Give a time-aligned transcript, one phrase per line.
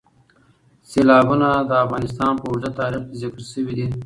[0.89, 3.87] سیلابونه د افغانستان په اوږده تاریخ کې ذکر شوي دي.